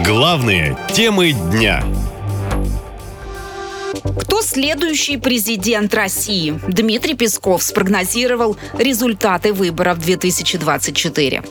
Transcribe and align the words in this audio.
Главные 0.00 0.76
темы 0.92 1.32
дня. 1.32 1.84
Кто 4.04 4.42
следующий 4.42 5.16
президент 5.16 5.94
России? 5.94 6.60
Дмитрий 6.68 7.14
Песков 7.14 7.62
спрогнозировал 7.62 8.58
результаты 8.76 9.54
выборов 9.54 9.98
2024. 9.98 11.42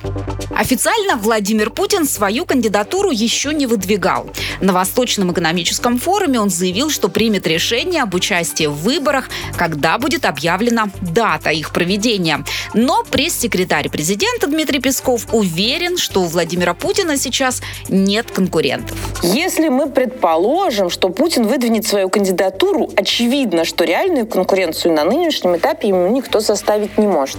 Официально 0.55 1.15
Владимир 1.15 1.71
Путин 1.71 2.05
свою 2.05 2.45
кандидатуру 2.45 3.09
еще 3.09 3.55
не 3.55 3.65
выдвигал. 3.65 4.29
На 4.61 4.71
Восточном 4.71 5.31
экономическом 5.33 5.97
форуме 5.97 6.39
он 6.39 6.51
заявил, 6.51 6.91
что 6.91 7.09
примет 7.09 7.47
решение 7.47 8.03
об 8.03 8.13
участии 8.13 8.67
в 8.67 8.75
выборах, 8.75 9.29
когда 9.57 9.97
будет 9.97 10.25
объявлена 10.25 10.89
дата 11.01 11.49
их 11.49 11.73
проведения. 11.73 12.45
Но 12.75 13.03
пресс-секретарь 13.03 13.89
президента 13.89 14.45
Дмитрий 14.45 14.79
Песков 14.79 15.25
уверен, 15.33 15.97
что 15.97 16.21
у 16.21 16.25
Владимира 16.25 16.75
Путина 16.75 17.17
сейчас 17.17 17.63
нет 17.89 18.29
конкурентов. 18.29 18.95
Если 19.23 19.69
мы 19.69 19.89
предположим, 19.89 20.91
что 20.91 21.09
Путин 21.09 21.47
выдвинет 21.47 21.87
свою 21.87 22.09
кандидатуру, 22.09 22.42
очевидно, 22.95 23.65
что 23.65 23.83
реальную 23.83 24.27
конкуренцию 24.27 24.93
на 24.93 25.03
нынешнем 25.03 25.55
этапе 25.57 25.89
ему 25.89 26.07
никто 26.07 26.39
составить 26.39 26.97
не 26.97 27.07
может. 27.07 27.37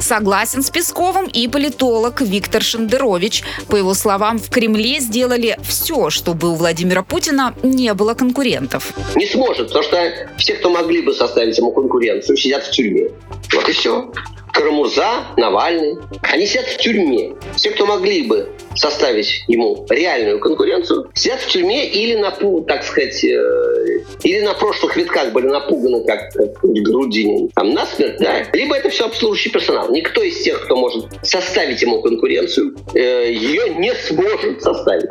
Согласен 0.00 0.62
с 0.62 0.70
Песковым 0.70 1.26
и 1.26 1.46
политолог 1.48 2.20
Виктор 2.20 2.62
Шендерович. 2.62 3.44
По 3.68 3.76
его 3.76 3.94
словам, 3.94 4.38
в 4.38 4.50
Кремле 4.50 5.00
сделали 5.00 5.56
все, 5.62 6.10
чтобы 6.10 6.50
у 6.50 6.54
Владимира 6.54 7.02
Путина 7.02 7.54
не 7.62 7.92
было 7.94 8.14
конкурентов. 8.14 8.92
Не 9.14 9.26
сможет, 9.26 9.68
потому 9.68 9.84
что 9.84 10.12
все, 10.38 10.54
кто 10.54 10.70
могли 10.70 11.02
бы 11.02 11.12
составить 11.12 11.56
ему 11.58 11.72
конкуренцию, 11.72 12.36
сидят 12.36 12.64
в 12.64 12.70
тюрьме. 12.70 13.10
Вот 13.52 13.68
и 13.68 13.72
все. 13.72 14.10
Карамурза, 14.52 15.28
Навальный. 15.36 15.96
Они 16.22 16.46
сидят 16.46 16.66
в 16.66 16.76
тюрьме. 16.78 17.34
Все, 17.56 17.70
кто 17.70 17.86
могли 17.86 18.22
бы 18.22 18.50
составить 18.74 19.44
ему 19.48 19.86
реальную 19.88 20.40
конкуренцию, 20.40 21.10
сидят 21.14 21.40
в 21.40 21.48
тюрьме 21.48 21.88
или 21.88 22.16
на, 22.16 22.30
так 22.62 22.84
сказать, 22.84 23.24
э, 23.24 24.01
или 24.22 24.40
на 24.40 24.54
прошлых 24.54 24.96
витках 24.96 25.32
были 25.32 25.46
напуганы, 25.46 26.04
как, 26.04 26.32
как 26.32 26.62
Грудинин, 26.62 27.48
там 27.54 27.72
насмерть, 27.72 28.18
да, 28.18 28.44
либо 28.52 28.76
это 28.76 28.90
все 28.90 29.06
обслуживающий 29.06 29.50
персонал. 29.50 29.90
Никто 29.90 30.22
из 30.22 30.42
тех, 30.42 30.64
кто 30.64 30.76
может 30.76 31.06
составить 31.22 31.82
ему 31.82 32.02
конкуренцию, 32.02 32.76
э, 32.94 33.32
ее 33.32 33.74
не 33.74 33.94
сможет 33.94 34.62
составить. 34.62 35.10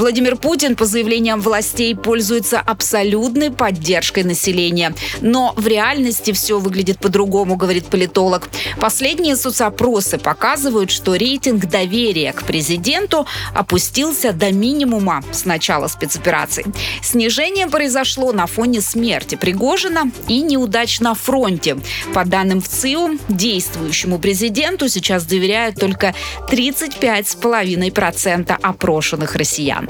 Владимир 0.00 0.36
Путин, 0.36 0.76
по 0.76 0.86
заявлениям 0.86 1.42
властей, 1.42 1.94
пользуется 1.94 2.58
абсолютной 2.58 3.50
поддержкой 3.50 4.24
населения. 4.24 4.94
Но 5.20 5.52
в 5.58 5.66
реальности 5.66 6.32
все 6.32 6.58
выглядит 6.58 6.98
по-другому, 6.98 7.56
говорит 7.56 7.84
политолог. 7.84 8.48
Последние 8.80 9.36
соцопросы 9.36 10.16
показывают, 10.16 10.90
что 10.90 11.16
рейтинг 11.16 11.66
доверия 11.66 12.32
к 12.32 12.44
президенту 12.44 13.26
опустился 13.54 14.32
до 14.32 14.50
минимума 14.50 15.22
с 15.32 15.44
начала 15.44 15.86
спецоперации. 15.86 16.64
Снижение 17.02 17.66
произошло 17.66 18.32
на 18.32 18.46
фоне 18.46 18.80
смерти 18.80 19.34
Пригожина 19.34 20.10
и 20.28 20.40
неудач 20.40 21.00
на 21.00 21.14
фронте. 21.14 21.76
По 22.14 22.24
данным 22.24 22.62
ВЦИО, 22.62 23.18
действующему 23.28 24.18
президенту 24.18 24.88
сейчас 24.88 25.24
доверяют 25.24 25.76
только 25.76 26.14
35,5% 26.48 28.58
опрошенных 28.62 29.36
россиян. 29.36 29.89